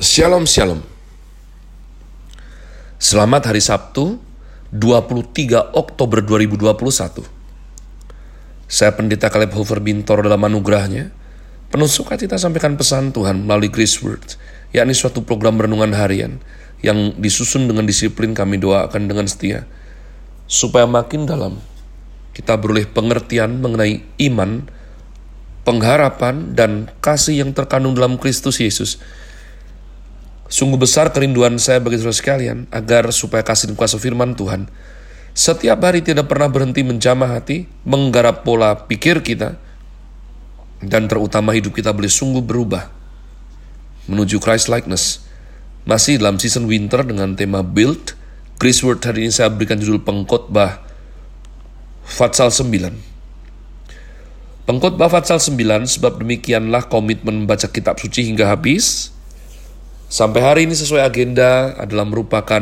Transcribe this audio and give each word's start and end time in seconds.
Shalom 0.00 0.48
Shalom. 0.48 0.80
Selamat 2.96 3.52
hari 3.52 3.60
Sabtu 3.60 4.16
23 4.72 5.76
Oktober 5.76 6.24
2021 6.24 7.20
Saya 8.64 8.96
Pendeta 8.96 9.28
Caleb 9.28 9.52
Hofer 9.52 9.84
Bintor 9.84 10.24
dalam 10.24 10.40
anugerahnya 10.48 11.12
Penuh 11.68 11.92
sukacita 11.92 12.40
sampaikan 12.40 12.80
pesan 12.80 13.12
Tuhan 13.12 13.44
melalui 13.44 13.68
Grace 13.68 14.00
Word 14.00 14.40
yakni 14.72 14.96
suatu 14.96 15.28
program 15.28 15.60
renungan 15.60 15.92
harian 15.92 16.40
yang 16.80 17.12
disusun 17.20 17.68
dengan 17.68 17.84
disiplin 17.84 18.32
kami 18.32 18.56
doakan 18.56 19.12
dengan 19.12 19.28
setia 19.28 19.68
supaya 20.48 20.88
makin 20.88 21.28
dalam 21.28 21.60
kita 22.32 22.56
beroleh 22.56 22.88
pengertian 22.88 23.60
mengenai 23.60 24.00
iman, 24.24 24.64
pengharapan, 25.68 26.56
dan 26.56 26.88
kasih 27.04 27.44
yang 27.44 27.52
terkandung 27.52 27.92
dalam 27.92 28.16
Kristus 28.16 28.56
Yesus 28.56 28.96
Sungguh 30.52 30.76
besar 30.76 31.08
kerinduan 31.16 31.56
saya 31.56 31.80
bagi 31.80 31.96
saudara 31.96 32.12
sekalian 32.12 32.68
agar 32.68 33.08
supaya 33.08 33.40
kasih 33.40 33.72
dan 33.72 33.76
kuasa 33.80 33.96
firman 33.96 34.36
Tuhan 34.36 34.68
setiap 35.32 35.80
hari 35.80 36.04
tidak 36.04 36.28
pernah 36.28 36.52
berhenti 36.52 36.84
menjamah 36.84 37.40
hati, 37.40 37.64
menggarap 37.88 38.44
pola 38.44 38.84
pikir 38.84 39.24
kita, 39.24 39.56
dan 40.84 41.08
terutama 41.08 41.56
hidup 41.56 41.72
kita 41.72 41.88
boleh 41.88 42.12
sungguh 42.12 42.44
berubah 42.44 42.92
menuju 44.12 44.36
Christ 44.44 44.68
likeness. 44.68 45.24
Masih 45.88 46.20
dalam 46.20 46.36
season 46.36 46.68
winter 46.68 47.00
dengan 47.00 47.32
tema 47.32 47.64
build, 47.64 48.12
Chris 48.60 48.84
Word 48.84 49.00
hari 49.08 49.24
ini 49.24 49.32
saya 49.32 49.48
berikan 49.48 49.80
judul 49.80 50.04
pengkhotbah 50.04 50.84
Fatsal 52.04 52.52
9. 52.52 52.92
Pengkhotbah 54.68 55.08
Fatsal 55.08 55.40
9 55.40 55.88
sebab 55.96 56.20
demikianlah 56.20 56.92
komitmen 56.92 57.48
membaca 57.48 57.72
kitab 57.72 57.96
suci 57.96 58.28
hingga 58.28 58.52
habis, 58.52 59.11
Sampai 60.12 60.44
hari 60.44 60.60
ini 60.68 60.76
sesuai 60.76 61.08
agenda 61.08 61.72
adalah 61.72 62.04
merupakan 62.04 62.60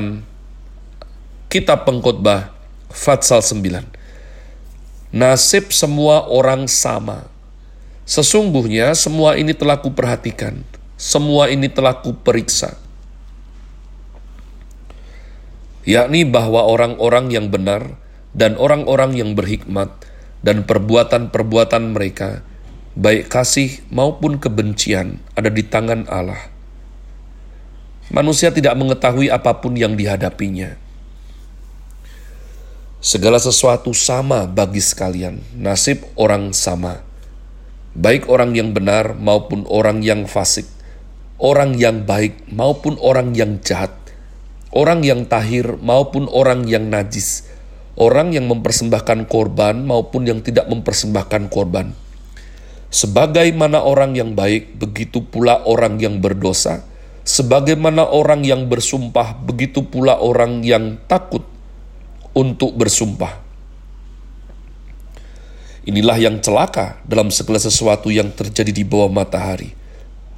kitab 1.51 1.83
pengkhotbah 1.83 2.55
Fatsal 2.95 3.43
9. 3.43 3.91
Nasib 5.11 5.75
semua 5.75 6.31
orang 6.31 6.71
sama. 6.71 7.27
Sesungguhnya 8.07 8.95
semua 8.95 9.35
ini 9.35 9.51
telah 9.51 9.83
kuperhatikan, 9.83 10.63
semua 10.95 11.51
ini 11.51 11.67
telah 11.67 11.99
kuperiksa. 11.99 12.79
Yakni 15.83 16.23
bahwa 16.31 16.63
orang-orang 16.71 17.35
yang 17.35 17.51
benar 17.51 17.99
dan 18.31 18.55
orang-orang 18.63 19.19
yang 19.19 19.35
berhikmat 19.35 19.91
dan 20.47 20.63
perbuatan-perbuatan 20.63 21.99
mereka, 21.99 22.47
baik 22.95 23.27
kasih 23.27 23.83
maupun 23.91 24.39
kebencian, 24.39 25.19
ada 25.35 25.51
di 25.51 25.67
tangan 25.67 26.07
Allah 26.07 26.50
Manusia 28.11 28.51
tidak 28.51 28.75
mengetahui 28.75 29.31
apa 29.31 29.63
pun 29.63 29.79
yang 29.79 29.95
dihadapinya. 29.95 30.75
Segala 32.99 33.39
sesuatu 33.39 33.95
sama 33.95 34.51
bagi 34.51 34.83
sekalian, 34.83 35.39
nasib 35.55 36.03
orang 36.19 36.51
sama. 36.51 37.07
Baik 37.95 38.27
orang 38.27 38.59
yang 38.59 38.75
benar 38.75 39.15
maupun 39.15 39.63
orang 39.71 40.03
yang 40.03 40.27
fasik, 40.27 40.67
orang 41.39 41.79
yang 41.79 42.03
baik 42.03 42.51
maupun 42.51 42.99
orang 42.99 43.31
yang 43.39 43.63
jahat, 43.63 43.95
orang 44.75 45.07
yang 45.07 45.31
tahir 45.31 45.79
maupun 45.79 46.27
orang 46.35 46.67
yang 46.67 46.91
najis, 46.91 47.47
orang 47.95 48.35
yang 48.35 48.51
mempersembahkan 48.51 49.31
korban 49.31 49.87
maupun 49.87 50.27
yang 50.27 50.43
tidak 50.43 50.67
mempersembahkan 50.67 51.47
korban. 51.47 51.95
Sebagaimana 52.91 53.87
orang 53.87 54.19
yang 54.19 54.35
baik, 54.35 54.83
begitu 54.83 55.23
pula 55.23 55.63
orang 55.63 56.03
yang 56.03 56.19
berdosa, 56.19 56.90
Sebagaimana 57.21 58.09
orang 58.09 58.43
yang 58.43 58.65
bersumpah, 58.67 59.37
begitu 59.45 59.85
pula 59.85 60.17
orang 60.17 60.65
yang 60.65 60.97
takut 61.05 61.45
untuk 62.33 62.75
bersumpah. 62.81 63.45
Inilah 65.85 66.17
yang 66.17 66.41
celaka 66.41 67.01
dalam 67.05 67.29
segala 67.29 67.61
sesuatu 67.61 68.09
yang 68.13 68.33
terjadi 68.33 68.73
di 68.73 68.85
bawah 68.85 69.13
matahari. 69.13 69.73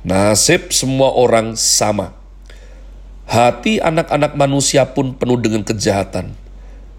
Nasib 0.03 0.75
semua 0.75 1.15
orang 1.15 1.55
sama. 1.55 2.15
Hati 3.31 3.79
anak-anak 3.79 4.35
manusia 4.35 4.83
pun 4.91 5.15
penuh 5.15 5.39
dengan 5.39 5.63
kejahatan, 5.63 6.35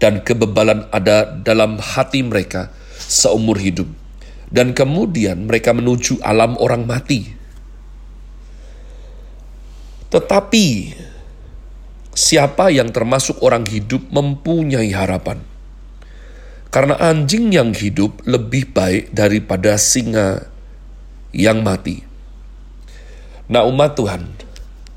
dan 0.00 0.24
kebebalan 0.24 0.88
ada 0.88 1.28
dalam 1.28 1.76
hati 1.76 2.24
mereka 2.24 2.72
seumur 2.96 3.60
hidup. 3.60 3.88
Dan 4.48 4.72
kemudian 4.72 5.44
mereka 5.44 5.76
menuju 5.76 6.24
alam 6.24 6.56
orang 6.56 6.88
mati 6.88 7.43
tetapi 10.14 10.94
siapa 12.14 12.70
yang 12.70 12.94
termasuk 12.94 13.42
orang 13.42 13.66
hidup 13.66 14.06
mempunyai 14.14 14.94
harapan. 14.94 15.42
Karena 16.70 16.94
anjing 17.02 17.50
yang 17.50 17.74
hidup 17.74 18.22
lebih 18.22 18.70
baik 18.70 19.10
daripada 19.10 19.74
singa 19.74 20.46
yang 21.34 21.66
mati. 21.66 22.06
Nah 23.50 23.66
umat 23.66 23.98
Tuhan, 23.98 24.30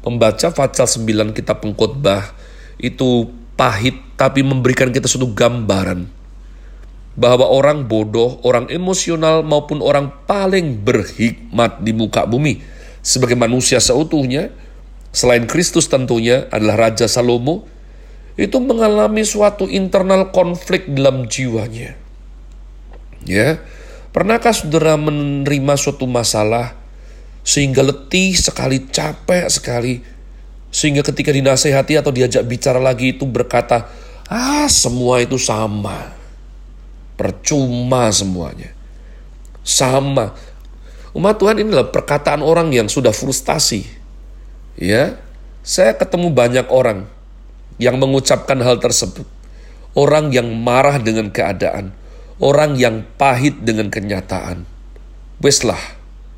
membaca 0.05 0.53
Fatsal 0.53 0.85
9 0.85 1.33
kitab 1.33 1.65
pengkhotbah 1.65 2.33
itu 2.77 3.33
pahit 3.57 3.97
tapi 4.13 4.45
memberikan 4.45 4.93
kita 4.93 5.09
suatu 5.09 5.33
gambaran 5.33 6.05
bahwa 7.17 7.49
orang 7.49 7.89
bodoh, 7.89 8.37
orang 8.45 8.69
emosional 8.69 9.41
maupun 9.41 9.81
orang 9.81 10.13
paling 10.29 10.77
berhikmat 10.85 11.81
di 11.81 11.89
muka 11.89 12.29
bumi 12.29 12.61
sebagai 13.01 13.33
manusia 13.33 13.81
seutuhnya 13.81 14.53
selain 15.17 15.49
Kristus 15.49 15.89
tentunya 15.89 16.45
adalah 16.53 16.85
Raja 16.87 17.09
Salomo, 17.09 17.65
itu 18.37 18.61
mengalami 18.61 19.25
suatu 19.25 19.65
internal 19.65 20.29
konflik 20.29 20.85
dalam 20.93 21.25
jiwanya. 21.25 21.97
Ya, 23.25 23.57
pernahkah 24.13 24.53
saudara 24.53 24.93
menerima 24.93 25.73
suatu 25.73 26.05
masalah 26.05 26.77
sehingga 27.41 27.81
letih 27.81 28.37
sekali, 28.37 28.85
capek 28.93 29.49
sekali, 29.49 30.05
sehingga 30.69 31.01
ketika 31.01 31.33
dinasehati 31.33 31.97
atau 31.97 32.13
diajak 32.13 32.45
bicara 32.45 32.77
lagi 32.77 33.17
itu 33.17 33.25
berkata, 33.25 33.89
ah 34.29 34.69
semua 34.69 35.17
itu 35.25 35.41
sama, 35.41 36.13
percuma 37.17 38.13
semuanya, 38.13 38.69
sama. 39.65 40.37
Umat 41.17 41.41
Tuhan 41.41 41.57
inilah 41.57 41.89
perkataan 41.89 42.45
orang 42.45 42.69
yang 42.69 42.85
sudah 42.85 43.09
frustasi, 43.09 43.96
Ya, 44.77 45.17
saya 45.65 45.97
ketemu 45.97 46.29
banyak 46.29 46.69
orang 46.69 47.09
yang 47.81 47.97
mengucapkan 47.97 48.61
hal 48.61 48.77
tersebut. 48.77 49.25
Orang 49.97 50.29
yang 50.29 50.53
marah 50.53 51.01
dengan 51.01 51.33
keadaan, 51.33 51.97
orang 52.37 52.77
yang 52.77 53.01
pahit 53.17 53.65
dengan 53.65 53.89
kenyataan. 53.89 54.69
Weslah, 55.41 55.81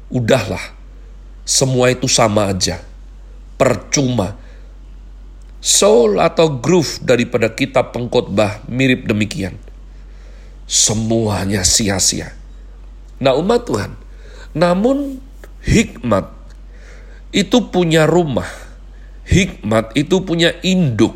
udahlah, 0.07 0.63
semua 1.43 1.91
itu 1.91 2.07
sama 2.07 2.55
aja, 2.55 2.79
percuma. 3.59 4.39
Soul 5.59 6.23
atau 6.23 6.55
groove 6.55 7.03
daripada 7.03 7.51
kitab 7.51 7.91
pengkhotbah 7.91 8.63
mirip 8.71 9.03
demikian. 9.03 9.59
Semuanya 10.63 11.67
sia-sia. 11.67 12.31
Nah 13.19 13.35
umat 13.35 13.67
Tuhan, 13.67 13.99
namun 14.55 15.19
hikmat 15.67 16.38
itu 17.29 17.69
punya 17.69 18.09
rumah. 18.09 18.47
Hikmat 19.29 19.93
itu 19.93 20.25
punya 20.25 20.57
induk. 20.65 21.13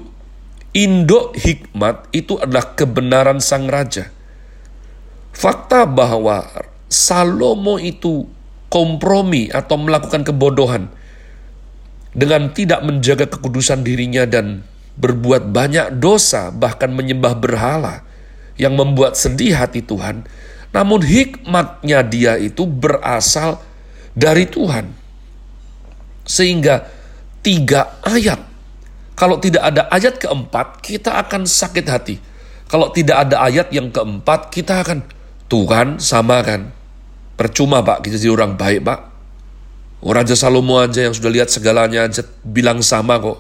Induk 0.74 1.38
hikmat 1.38 2.10
itu 2.14 2.38
adalah 2.38 2.74
kebenaran 2.74 3.42
sang 3.42 3.70
raja. 3.70 4.10
Fakta 5.34 5.90
bahwa 5.90 6.46
Salomo 6.90 7.82
itu 7.82 8.30
kompromi 8.70 9.50
atau 9.50 9.82
melakukan 9.82 10.22
kebodohan 10.22 10.94
dengan 12.14 12.54
tidak 12.54 12.86
menjaga 12.86 13.26
kekudusan 13.26 13.82
dirinya 13.82 14.30
dan 14.30 14.62
berbuat 14.94 15.50
banyak 15.50 15.98
dosa 15.98 16.54
bahkan 16.54 16.94
menyembah 16.94 17.34
berhala 17.34 18.06
yang 18.62 18.78
membuat 18.78 19.18
sedih 19.18 19.58
hati 19.58 19.82
Tuhan. 19.82 20.30
Namun 20.74 21.02
hikmatnya 21.02 22.06
dia 22.06 22.38
itu 22.38 22.66
berasal 22.66 23.62
dari 24.14 24.46
Tuhan. 24.46 25.03
Sehingga 26.24 26.88
tiga 27.44 28.00
ayat. 28.04 28.40
Kalau 29.14 29.38
tidak 29.38 29.62
ada 29.62 29.86
ayat 29.94 30.18
keempat, 30.18 30.82
kita 30.82 31.22
akan 31.22 31.46
sakit 31.46 31.86
hati. 31.86 32.18
Kalau 32.66 32.90
tidak 32.90 33.30
ada 33.30 33.46
ayat 33.46 33.70
yang 33.70 33.94
keempat, 33.94 34.50
kita 34.50 34.82
akan, 34.82 35.06
Tuhan 35.46 36.02
sama 36.02 36.42
kan. 36.42 36.74
Percuma 37.38 37.86
pak, 37.86 38.02
kita 38.02 38.18
jadi 38.18 38.34
orang 38.34 38.58
baik 38.58 38.82
pak. 38.82 39.00
Raja 40.04 40.36
Salomo 40.36 40.82
aja 40.82 41.06
yang 41.08 41.16
sudah 41.16 41.32
lihat 41.32 41.48
segalanya 41.54 42.10
aja 42.10 42.26
bilang 42.44 42.82
sama 42.82 43.22
kok. 43.22 43.40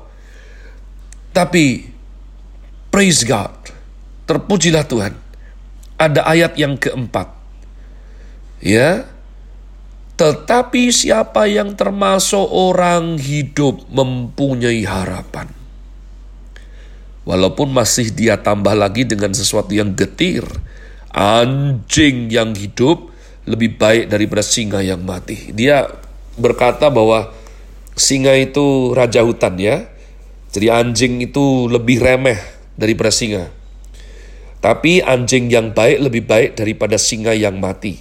Tapi, 1.33 1.89
praise 2.93 3.25
God, 3.25 3.51
terpujilah 4.29 4.85
Tuhan. 4.85 5.17
Ada 5.97 6.23
ayat 6.29 6.53
yang 6.55 6.77
keempat. 6.77 7.33
Ya, 8.63 9.09
Tetapi 10.13 10.93
siapa 10.93 11.49
yang 11.49 11.73
termasuk 11.73 12.45
orang 12.45 13.17
hidup 13.17 13.81
mempunyai 13.89 14.85
harapan. 14.85 15.49
Walaupun 17.23 17.73
masih 17.73 18.13
dia 18.13 18.37
tambah 18.37 18.75
lagi 18.77 19.07
dengan 19.09 19.33
sesuatu 19.33 19.73
yang 19.73 19.97
getir. 19.97 20.45
Anjing 21.13 22.29
yang 22.29 22.53
hidup 22.53 23.09
lebih 23.49 23.79
baik 23.79 24.11
daripada 24.11 24.43
singa 24.45 24.85
yang 24.85 25.01
mati. 25.01 25.49
Dia 25.49 25.89
berkata 26.37 26.93
bahwa 26.93 27.33
singa 27.97 28.37
itu 28.37 28.93
raja 28.93 29.25
hutan 29.25 29.57
ya. 29.57 29.87
Jadi 30.53 30.69
anjing 30.69 31.25
itu 31.25 31.65
lebih 31.65 31.97
remeh 31.97 32.37
daripada 32.77 33.09
singa. 33.09 33.49
Tapi 34.61 35.01
anjing 35.01 35.49
yang 35.49 35.73
baik 35.73 35.97
lebih 36.05 36.23
baik 36.23 36.49
daripada 36.55 37.01
singa 37.01 37.33
yang 37.33 37.57
mati. 37.57 37.97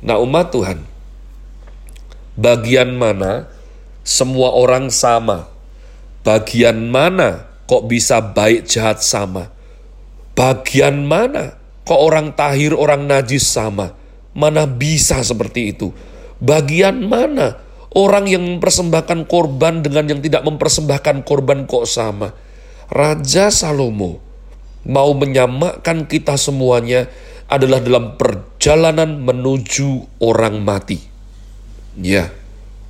Nah 0.00 0.18
umat 0.18 0.50
Tuhan, 0.50 0.80
bagian 2.38 2.94
mana 2.94 3.50
semua 4.06 4.54
orang 4.54 4.92
sama? 4.92 5.50
Bagian 6.24 6.88
mana 6.88 7.48
kok 7.68 7.88
bisa 7.88 8.20
baik 8.20 8.68
jahat 8.68 9.04
sama? 9.04 9.52
Bagian 10.34 11.04
mana 11.04 11.56
kok 11.84 12.00
orang 12.00 12.32
tahir 12.32 12.74
orang 12.74 13.06
najis 13.06 13.44
sama? 13.44 13.94
Mana 14.34 14.66
bisa 14.66 15.22
seperti 15.22 15.76
itu? 15.76 15.94
Bagian 16.42 17.06
mana 17.06 17.64
Orang 17.94 18.26
yang 18.26 18.42
mempersembahkan 18.42 19.30
korban 19.30 19.78
dengan 19.86 20.10
yang 20.10 20.18
tidak 20.18 20.42
mempersembahkan 20.42 21.22
korban 21.22 21.62
kok 21.62 21.86
sama. 21.86 22.34
Raja 22.90 23.54
Salomo 23.54 24.18
mau 24.82 25.14
menyamakan 25.14 26.10
kita 26.10 26.34
semuanya 26.34 27.06
adalah 27.46 27.78
dalam 27.78 28.18
perjalanan 28.18 29.22
menuju 29.22 30.18
orang 30.18 30.58
mati. 30.66 31.13
Ya, 31.98 32.34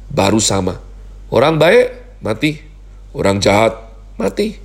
baru 0.09 0.41
sama. 0.41 0.81
Orang 1.29 1.61
baik, 1.61 1.93
mati. 2.25 2.61
Orang 3.13 3.39
jahat, 3.39 3.77
mati. 4.17 4.57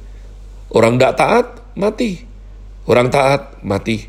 Orang 0.70 0.96
tidak 0.98 1.14
taat, 1.18 1.48
mati. 1.76 2.24
Orang 2.86 3.10
taat, 3.10 3.60
mati. 3.66 4.06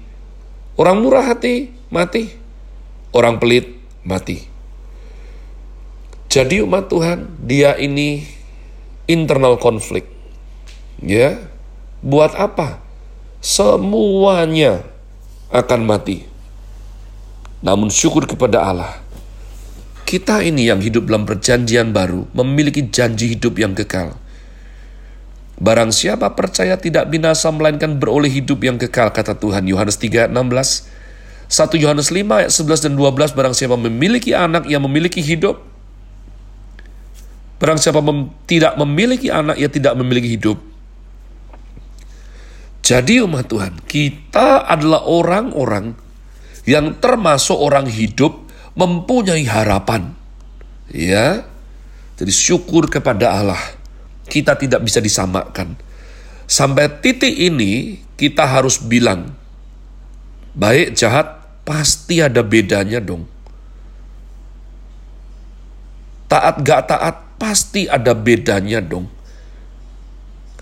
Orang 0.78 1.04
murah 1.04 1.28
hati, 1.34 1.72
mati. 1.92 2.30
Orang 3.10 3.42
pelit, 3.42 3.76
mati. 4.06 4.46
Jadi 6.30 6.62
umat 6.62 6.86
Tuhan, 6.86 7.26
dia 7.42 7.74
ini 7.74 8.22
internal 9.10 9.58
konflik. 9.58 10.06
Ya, 11.02 11.42
buat 12.00 12.38
apa? 12.38 12.78
Semuanya 13.42 14.86
akan 15.50 15.80
mati. 15.84 16.22
Namun 17.60 17.90
syukur 17.90 18.24
kepada 18.30 18.62
Allah, 18.62 18.94
kita 20.10 20.42
ini 20.42 20.66
yang 20.66 20.82
hidup 20.82 21.06
dalam 21.06 21.22
perjanjian 21.22 21.94
baru 21.94 22.26
memiliki 22.34 22.90
janji 22.90 23.38
hidup 23.38 23.62
yang 23.62 23.78
kekal. 23.78 24.18
Barang 25.62 25.94
siapa 25.94 26.34
percaya 26.34 26.74
tidak 26.74 27.06
binasa 27.14 27.46
melainkan 27.54 28.02
beroleh 28.02 28.26
hidup 28.26 28.66
yang 28.66 28.74
kekal 28.74 29.14
kata 29.14 29.38
Tuhan 29.38 29.70
Yohanes 29.70 30.02
3:16. 30.02 30.34
1 31.46 31.78
Yohanes 31.78 32.10
5 32.10 32.42
ayat 32.42 32.50
11 32.50 32.90
dan 32.90 32.92
12 32.98 33.34
barang 33.38 33.54
siapa 33.54 33.78
memiliki 33.78 34.34
anak 34.34 34.70
yang 34.70 34.82
memiliki 34.86 35.18
hidup 35.18 35.70
Barang 37.60 37.76
siapa 37.76 38.00
mem 38.00 38.32
tidak 38.48 38.72
memiliki 38.80 39.28
anak, 39.28 39.60
ia 39.60 39.68
tidak 39.68 39.92
memiliki 39.92 40.32
hidup. 40.32 40.56
Jadi 42.80 43.20
umat 43.20 43.52
Tuhan, 43.52 43.84
kita 43.84 44.64
adalah 44.64 45.04
orang-orang 45.04 45.92
yang 46.64 46.96
termasuk 46.96 47.60
orang 47.60 47.84
hidup 47.84 48.48
mempunyai 48.74 49.46
harapan. 49.46 50.14
Ya. 50.90 51.46
Jadi 52.18 52.32
syukur 52.34 52.90
kepada 52.90 53.32
Allah. 53.32 53.62
Kita 54.30 54.54
tidak 54.54 54.84
bisa 54.84 55.02
disamakan. 55.02 55.74
Sampai 56.50 56.90
titik 57.00 57.30
ini 57.30 58.02
kita 58.18 58.42
harus 58.42 58.82
bilang, 58.82 59.32
baik 60.54 60.98
jahat 60.98 61.40
pasti 61.62 62.18
ada 62.18 62.42
bedanya 62.42 62.98
dong. 62.98 63.30
Taat 66.26 66.62
gak 66.62 66.90
taat 66.90 67.16
pasti 67.38 67.86
ada 67.86 68.14
bedanya 68.14 68.82
dong. 68.82 69.06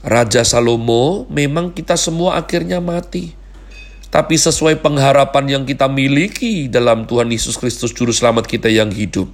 Raja 0.05 0.45
Salomo 0.47 1.27
memang 1.33 1.75
kita 1.75 1.97
semua 1.97 2.39
akhirnya 2.39 2.79
mati. 2.79 3.38
Tapi 4.09 4.41
sesuai 4.41 4.81
pengharapan 4.81 5.45
yang 5.61 5.65
kita 5.69 5.85
miliki 5.85 6.73
dalam 6.73 7.05
Tuhan 7.05 7.29
Yesus 7.29 7.61
Kristus 7.61 7.93
Juru 7.93 8.09
Selamat 8.09 8.49
kita 8.49 8.73
yang 8.73 8.89
hidup. 8.89 9.29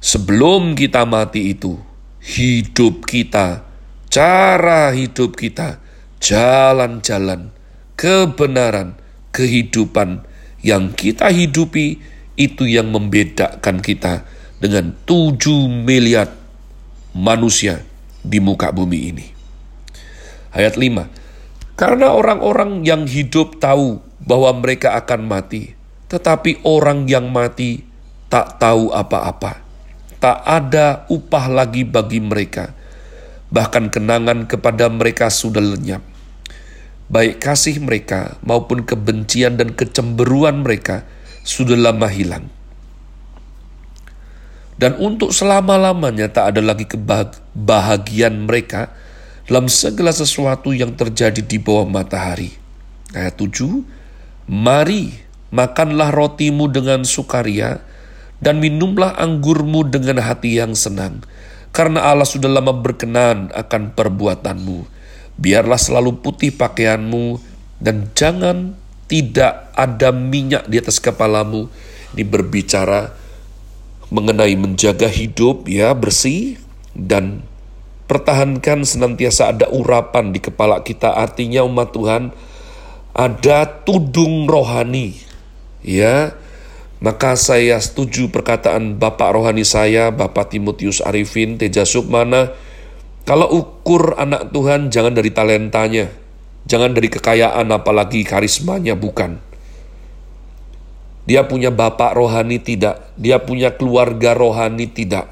Sebelum 0.00 0.72
kita 0.72 1.04
mati 1.04 1.52
itu, 1.52 1.76
hidup 2.24 3.04
kita, 3.04 3.60
cara 4.08 4.96
hidup 4.96 5.36
kita, 5.36 5.76
jalan-jalan, 6.24 7.52
kebenaran, 8.00 8.96
kehidupan 9.28 10.24
yang 10.64 10.96
kita 10.96 11.28
hidupi, 11.28 12.00
itu 12.40 12.64
yang 12.64 12.88
membedakan 12.88 13.84
kita 13.84 14.24
dengan 14.56 14.96
7 15.04 15.36
miliar 15.84 16.32
manusia 17.12 17.84
di 18.24 18.40
muka 18.40 18.72
bumi 18.72 18.98
ini. 19.12 19.26
Ayat 20.56 20.80
5. 20.80 21.19
Karena 21.80 22.12
orang-orang 22.12 22.84
yang 22.84 23.08
hidup 23.08 23.56
tahu 23.56 24.04
bahwa 24.20 24.52
mereka 24.60 25.00
akan 25.00 25.24
mati, 25.24 25.72
tetapi 26.12 26.60
orang 26.68 27.08
yang 27.08 27.32
mati 27.32 27.80
tak 28.28 28.60
tahu 28.60 28.92
apa-apa. 28.92 29.64
Tak 30.20 30.44
ada 30.44 31.08
upah 31.08 31.48
lagi 31.48 31.88
bagi 31.88 32.20
mereka. 32.20 32.76
Bahkan 33.48 33.88
kenangan 33.88 34.44
kepada 34.44 34.92
mereka 34.92 35.32
sudah 35.32 35.64
lenyap. 35.64 36.04
Baik 37.08 37.40
kasih 37.40 37.80
mereka 37.80 38.36
maupun 38.44 38.84
kebencian 38.84 39.56
dan 39.56 39.72
kecemberuan 39.72 40.60
mereka 40.60 41.08
sudah 41.42 41.80
lama 41.80 42.06
hilang 42.12 42.52
dan 44.80 44.96
untuk 44.96 45.28
selama-lamanya 45.36 46.32
tak 46.32 46.56
ada 46.56 46.64
lagi 46.64 46.88
kebahagiaan 46.88 48.48
mereka 48.48 48.88
dalam 49.50 49.66
segala 49.66 50.14
sesuatu 50.14 50.70
yang 50.70 50.94
terjadi 50.94 51.42
di 51.42 51.58
bawah 51.58 51.82
matahari. 51.82 52.54
Ayat 53.10 53.34
7, 53.34 53.82
Mari 54.46 55.10
makanlah 55.50 56.14
rotimu 56.14 56.70
dengan 56.70 57.02
sukaria 57.02 57.82
dan 58.38 58.62
minumlah 58.62 59.18
anggurmu 59.18 59.90
dengan 59.90 60.22
hati 60.22 60.62
yang 60.62 60.78
senang, 60.78 61.26
karena 61.74 62.14
Allah 62.14 62.30
sudah 62.30 62.46
lama 62.46 62.70
berkenan 62.70 63.50
akan 63.50 63.90
perbuatanmu. 63.98 64.86
Biarlah 65.34 65.82
selalu 65.82 66.22
putih 66.22 66.54
pakaianmu 66.54 67.42
dan 67.82 68.06
jangan 68.14 68.78
tidak 69.10 69.74
ada 69.74 70.14
minyak 70.14 70.70
di 70.70 70.78
atas 70.78 71.02
kepalamu. 71.02 71.66
Ini 72.14 72.22
berbicara 72.22 73.10
mengenai 74.14 74.54
menjaga 74.54 75.10
hidup 75.10 75.66
ya 75.66 75.90
bersih 75.90 76.54
dan 76.94 77.49
pertahankan 78.10 78.82
senantiasa 78.82 79.54
ada 79.54 79.70
urapan 79.70 80.34
di 80.34 80.42
kepala 80.42 80.82
kita. 80.82 81.14
Artinya 81.14 81.62
umat 81.62 81.94
Tuhan 81.94 82.34
ada 83.14 83.70
tudung 83.86 84.50
rohani. 84.50 85.14
Ya 85.86 86.34
maka 86.98 87.38
saya 87.38 87.80
setuju 87.80 88.28
perkataan 88.28 89.00
Bapak 89.00 89.32
rohani 89.32 89.64
saya 89.64 90.10
Bapak 90.10 90.50
Timotius 90.50 90.98
Arifin 90.98 91.54
Teja 91.54 91.86
Sukmana. 91.86 92.50
Kalau 93.22 93.46
ukur 93.46 94.18
anak 94.18 94.50
Tuhan 94.50 94.90
jangan 94.90 95.14
dari 95.14 95.30
talentanya 95.30 96.10
jangan 96.68 96.92
dari 96.92 97.08
kekayaan 97.08 97.70
apalagi 97.72 98.26
karismanya 98.26 98.98
bukan. 98.98 99.40
Dia 101.28 101.46
punya 101.46 101.70
bapak 101.70 102.16
rohani 102.16 102.58
tidak, 102.58 103.14
dia 103.14 103.38
punya 103.38 103.70
keluarga 103.76 104.34
rohani 104.34 104.90
tidak. 104.90 105.30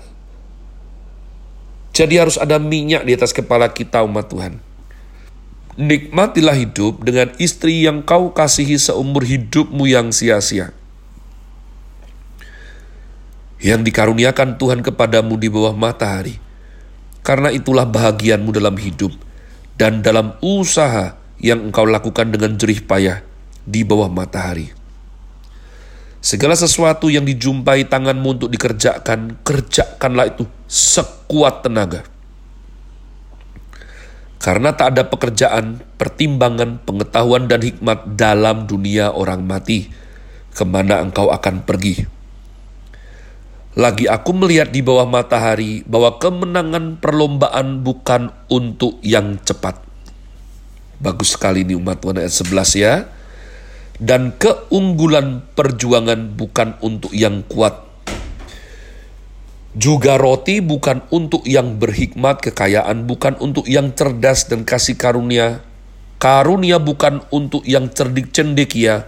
Jadi 1.99 2.15
harus 2.15 2.39
ada 2.39 2.63
minyak 2.63 3.03
di 3.03 3.19
atas 3.19 3.35
kepala 3.35 3.67
kita 3.75 4.07
umat 4.07 4.31
Tuhan. 4.31 4.63
Nikmatilah 5.75 6.55
hidup 6.55 7.03
dengan 7.03 7.35
istri 7.43 7.83
yang 7.83 8.07
kau 8.07 8.31
kasihi 8.31 8.79
seumur 8.79 9.27
hidupmu 9.27 9.83
yang 9.83 10.15
sia-sia. 10.15 10.71
Yang 13.59 13.91
dikaruniakan 13.91 14.63
Tuhan 14.63 14.87
kepadamu 14.87 15.35
di 15.43 15.51
bawah 15.51 15.75
matahari. 15.75 16.39
Karena 17.27 17.51
itulah 17.51 17.83
bahagianmu 17.83 18.55
dalam 18.55 18.79
hidup 18.79 19.11
dan 19.75 19.99
dalam 19.99 20.39
usaha 20.39 21.19
yang 21.43 21.67
engkau 21.67 21.83
lakukan 21.83 22.31
dengan 22.31 22.55
jerih 22.55 22.87
payah 22.87 23.27
di 23.67 23.83
bawah 23.83 24.07
matahari. 24.07 24.78
Segala 26.19 26.59
sesuatu 26.59 27.07
yang 27.07 27.23
dijumpai 27.23 27.87
tanganmu 27.87 28.29
untuk 28.39 28.51
dikerjakan, 28.51 29.39
kerjakanlah 29.47 30.35
itu 30.35 30.45
sekuat 30.67 31.63
tenaga. 31.63 32.03
Karena 34.39 34.75
tak 34.75 34.95
ada 34.95 35.03
pekerjaan, 35.07 35.83
pertimbangan, 35.99 36.83
pengetahuan, 36.83 37.47
dan 37.51 37.63
hikmat 37.63 38.19
dalam 38.19 38.67
dunia 38.67 39.15
orang 39.15 39.47
mati, 39.47 39.91
ke 40.55 40.63
mana 40.67 41.03
engkau 41.03 41.31
akan 41.31 41.63
pergi. 41.63 42.07
Lagi 43.79 44.11
aku 44.11 44.35
melihat 44.35 44.75
di 44.75 44.83
bawah 44.83 45.07
matahari 45.07 45.87
bahwa 45.87 46.19
kemenangan 46.19 46.99
perlombaan 46.99 47.87
bukan 47.87 48.35
untuk 48.51 48.99
yang 49.07 49.39
cepat. 49.47 49.79
Bagus 50.99 51.39
sekali 51.39 51.63
ini 51.63 51.79
umat 51.79 52.03
Tuhan 52.03 52.19
ayat 52.19 52.35
11 52.35 52.75
ya. 52.75 53.07
Dan 53.99 54.35
keunggulan 54.39 55.43
perjuangan 55.59 56.39
bukan 56.39 56.79
untuk 56.83 57.11
yang 57.11 57.43
kuat. 57.47 57.87
Juga 59.79 60.19
roti 60.19 60.63
bukan 60.63 61.07
untuk 61.11 61.43
yang 61.47 61.83
berhikmat, 61.83 62.43
kekayaan 62.43 63.07
bukan 63.07 63.39
untuk 63.43 63.67
yang 63.67 63.95
cerdas 63.95 64.47
dan 64.47 64.63
kasih 64.63 64.95
karunia. 64.95 65.63
Karunia 66.19 66.83
bukan 66.83 67.23
untuk 67.31 67.63
yang 67.67 67.91
cerdik 67.91 68.35
cendekia, 68.35 69.07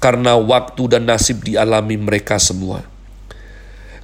karena 0.00 0.40
waktu 0.40 0.88
dan 0.88 1.08
nasib 1.08 1.44
dialami 1.44 2.00
mereka 2.00 2.40
semua 2.40 2.96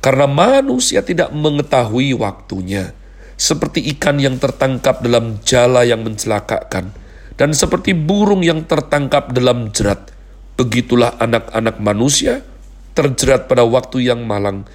karena 0.03 0.27
manusia 0.27 1.01
tidak 1.07 1.31
mengetahui 1.31 2.13
waktunya, 2.19 2.91
seperti 3.39 3.87
ikan 3.97 4.19
yang 4.19 4.37
tertangkap 4.37 4.99
dalam 4.99 5.39
jala 5.47 5.87
yang 5.87 6.03
mencelakakan, 6.03 6.91
dan 7.39 7.51
seperti 7.55 7.95
burung 7.95 8.43
yang 8.43 8.67
tertangkap 8.67 9.31
dalam 9.31 9.71
jerat. 9.71 10.12
Begitulah 10.57 11.17
anak-anak 11.17 11.81
manusia 11.81 12.45
terjerat 12.93 13.49
pada 13.49 13.65
waktu 13.65 14.13
yang 14.13 14.29
malang, 14.29 14.69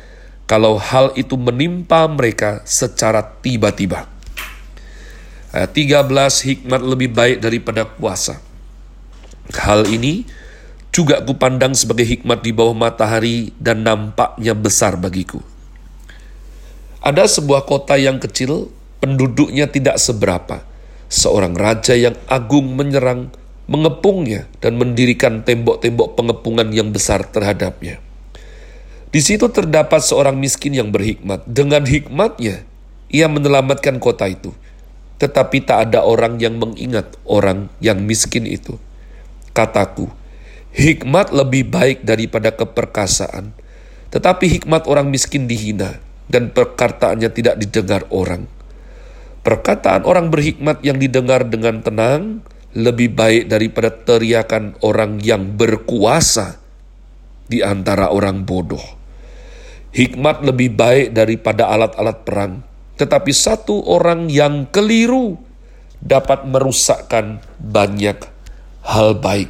kalau 0.50 0.80
hal 0.82 1.14
itu 1.14 1.38
menimpa 1.38 2.08
mereka 2.10 2.66
secara 2.66 3.22
tiba-tiba. 3.22 4.10
Ayat 5.54 5.72
13, 5.72 6.44
hikmat 6.44 6.82
lebih 6.84 7.10
baik 7.14 7.38
daripada 7.40 7.88
kuasa. 7.88 8.42
Hal 9.54 9.88
ini 9.88 10.28
juga 10.92 11.22
kupandang 11.24 11.78
sebagai 11.78 12.04
hikmat 12.04 12.42
di 12.44 12.52
bawah 12.52 12.76
matahari 12.76 13.54
dan 13.62 13.86
nampaknya 13.86 14.58
besar 14.58 14.98
bagiku. 14.98 15.40
Ada 17.00 17.30
sebuah 17.30 17.64
kota 17.64 17.96
yang 17.96 18.20
kecil, 18.20 18.74
penduduknya 19.00 19.70
tidak 19.72 20.02
seberapa. 20.02 20.66
Seorang 21.08 21.56
raja 21.56 21.96
yang 21.96 22.20
agung 22.28 22.76
menyerang, 22.76 23.32
mengepungnya, 23.68 24.48
dan 24.64 24.80
mendirikan 24.80 25.44
tembok-tembok 25.44 26.16
pengepungan 26.16 26.72
yang 26.72 26.90
besar 26.96 27.28
terhadapnya. 27.28 28.00
Di 29.12 29.24
situ 29.24 29.48
terdapat 29.48 30.04
seorang 30.04 30.36
miskin 30.36 30.76
yang 30.76 30.92
berhikmat. 30.92 31.44
Dengan 31.48 31.84
hikmatnya, 31.88 32.64
ia 33.08 33.28
menyelamatkan 33.32 34.00
kota 34.04 34.28
itu. 34.28 34.52
Tetapi 35.20 35.64
tak 35.64 35.92
ada 35.92 36.04
orang 36.04 36.40
yang 36.40 36.60
mengingat 36.60 37.16
orang 37.28 37.72
yang 37.80 38.04
miskin 38.04 38.44
itu. 38.48 38.76
Kataku, 39.56 40.12
Hikmat 40.78 41.34
lebih 41.34 41.74
baik 41.74 42.06
daripada 42.06 42.54
keperkasaan, 42.54 43.50
tetapi 44.14 44.46
hikmat 44.46 44.86
orang 44.86 45.10
miskin 45.10 45.50
dihina 45.50 45.98
dan 46.30 46.54
perkataannya 46.54 47.34
tidak 47.34 47.58
didengar 47.58 48.06
orang. 48.14 48.46
Perkataan 49.42 50.06
orang 50.06 50.30
berhikmat 50.30 50.86
yang 50.86 51.02
didengar 51.02 51.50
dengan 51.50 51.82
tenang 51.82 52.46
lebih 52.78 53.18
baik 53.18 53.50
daripada 53.50 53.90
teriakan 53.90 54.78
orang 54.86 55.18
yang 55.18 55.58
berkuasa 55.58 56.62
di 57.50 57.66
antara 57.66 58.14
orang 58.14 58.46
bodoh. 58.46 58.84
Hikmat 59.98 60.46
lebih 60.46 60.78
baik 60.78 61.18
daripada 61.18 61.74
alat-alat 61.74 62.22
perang, 62.22 62.62
tetapi 63.02 63.34
satu 63.34 63.82
orang 63.90 64.30
yang 64.30 64.70
keliru 64.70 65.42
dapat 65.98 66.46
merusakkan 66.46 67.42
banyak 67.58 68.22
hal 68.86 69.18
baik. 69.18 69.50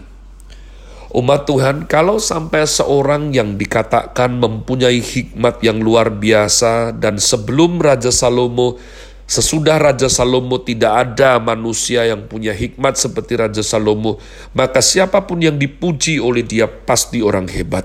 Umat 1.12 1.48
Tuhan, 1.48 1.88
kalau 1.88 2.20
sampai 2.20 2.64
seorang 2.64 3.32
yang 3.36 3.60
dikatakan 3.60 4.40
mempunyai 4.40 5.00
hikmat 5.00 5.64
yang 5.64 5.80
luar 5.84 6.12
biasa 6.14 6.96
dan 6.96 7.20
sebelum 7.20 7.80
Raja 7.80 8.12
Salomo, 8.12 8.80
sesudah 9.28 9.76
Raja 9.76 10.08
Salomo 10.08 10.64
tidak 10.64 11.12
ada 11.12 11.36
manusia 11.38 12.08
yang 12.08 12.26
punya 12.32 12.56
hikmat 12.56 12.96
seperti 12.96 13.36
Raja 13.36 13.60
Salomo, 13.60 14.24
maka 14.56 14.80
siapa 14.80 15.28
pun 15.28 15.44
yang 15.44 15.60
dipuji 15.60 16.18
oleh 16.18 16.48
dia 16.48 16.66
pasti 16.66 17.20
orang 17.20 17.52
hebat. 17.52 17.84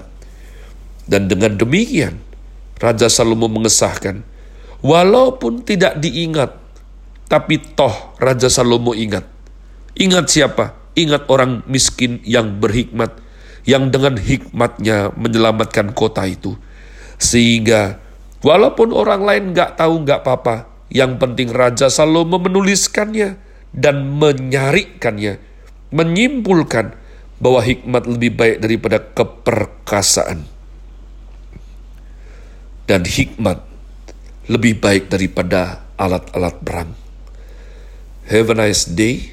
Dan 1.03 1.27
dengan 1.27 1.59
demikian, 1.59 2.23
Raja 2.79 3.11
Salomo 3.11 3.51
mengesahkan, 3.51 4.23
walaupun 4.87 5.67
tidak 5.67 5.99
diingat, 5.99 6.55
tapi 7.27 7.59
toh 7.59 8.15
Raja 8.23 8.47
Salomo 8.47 8.95
ingat. 8.95 9.27
Ingat 9.99 10.31
siapa? 10.31 10.79
Ingat 10.95 11.27
orang 11.27 11.67
miskin 11.67 12.23
yang 12.23 12.63
berhikmat, 12.63 13.19
yang 13.67 13.91
dengan 13.91 14.15
hikmatnya 14.15 15.11
menyelamatkan 15.19 15.91
kota 15.91 16.23
itu. 16.23 16.55
Sehingga 17.19 17.99
walaupun 18.47 18.95
orang 18.95 19.27
lain 19.27 19.45
nggak 19.51 19.75
tahu 19.75 20.07
nggak 20.07 20.23
apa-apa, 20.23 20.72
yang 20.93 21.17
penting 21.17 21.49
Raja 21.49 21.89
Salomo 21.89 22.37
menuliskannya 22.37 23.41
dan 23.73 24.21
menyarikannya, 24.21 25.41
menyimpulkan 25.89 26.93
bahwa 27.41 27.65
hikmat 27.65 28.05
lebih 28.05 28.37
baik 28.37 28.57
daripada 28.61 29.01
keperkasaan. 29.01 30.45
Dan 32.85 33.09
hikmat 33.09 33.65
lebih 34.53 34.85
baik 34.85 35.09
daripada 35.09 35.81
alat-alat 35.97 36.61
perang. 36.61 36.93
Have 38.29 38.53
a 38.53 38.57
nice 38.69 38.85
day. 38.85 39.33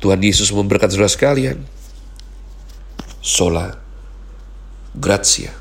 Tuhan 0.00 0.24
Yesus 0.24 0.48
memberkati 0.56 0.96
saudara 0.96 1.12
sekalian. 1.12 1.68
Sola 3.20 3.76
Gracia. 4.96 5.59